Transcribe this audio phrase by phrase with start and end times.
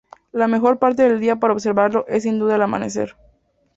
[0.31, 3.15] La mejor parte del día para observarlo es sin duda el amanecer.